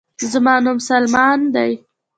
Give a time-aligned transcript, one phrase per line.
[0.31, 1.69] زما نوم سلمان دے